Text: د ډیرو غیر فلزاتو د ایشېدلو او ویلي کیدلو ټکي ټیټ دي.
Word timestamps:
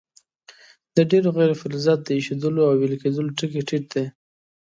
د 0.95 0.97
ډیرو 1.11 1.29
غیر 1.37 1.51
فلزاتو 1.61 2.03
د 2.05 2.09
ایشېدلو 2.17 2.61
او 2.67 2.73
ویلي 2.79 2.97
کیدلو 3.03 3.35
ټکي 3.37 3.61
ټیټ 3.67 3.83
دي. 3.93 4.05